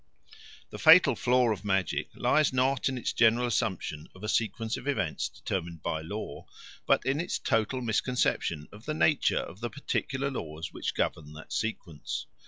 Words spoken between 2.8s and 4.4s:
in its general assumption of a